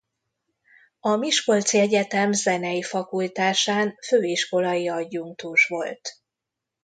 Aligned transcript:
A 0.99 1.15
Miskolci 1.15 1.79
Egyetem 1.79 2.31
zenei 2.31 2.81
fakultásán 2.81 3.95
főiskolai 4.01 4.89
adjunktus 4.89 5.67
volt. 5.67 6.17